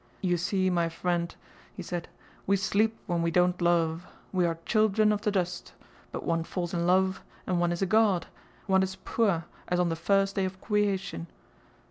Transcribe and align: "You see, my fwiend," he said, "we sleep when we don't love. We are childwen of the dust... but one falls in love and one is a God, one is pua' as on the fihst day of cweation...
"You 0.21 0.35
see, 0.35 0.71
my 0.71 0.87
fwiend," 0.89 1.35
he 1.75 1.83
said, 1.83 2.07
"we 2.47 2.57
sleep 2.57 2.97
when 3.05 3.21
we 3.21 3.29
don't 3.29 3.61
love. 3.61 4.07
We 4.31 4.47
are 4.47 4.57
childwen 4.65 5.11
of 5.13 5.21
the 5.21 5.29
dust... 5.29 5.73
but 6.11 6.23
one 6.23 6.43
falls 6.43 6.73
in 6.73 6.87
love 6.87 7.21
and 7.45 7.59
one 7.59 7.71
is 7.71 7.83
a 7.83 7.85
God, 7.85 8.25
one 8.65 8.81
is 8.81 8.95
pua' 9.05 9.43
as 9.67 9.79
on 9.79 9.89
the 9.89 9.95
fihst 9.95 10.33
day 10.33 10.45
of 10.45 10.59
cweation... 10.59 11.27